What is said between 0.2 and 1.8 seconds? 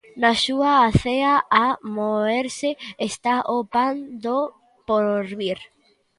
Na súa acea a